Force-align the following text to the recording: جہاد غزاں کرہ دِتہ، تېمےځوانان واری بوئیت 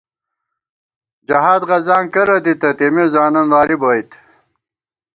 جہاد 1.27 1.61
غزاں 1.69 2.03
کرہ 2.13 2.37
دِتہ، 2.45 2.69
تېمےځوانان 2.77 3.47
واری 3.53 3.75
بوئیت 3.81 4.09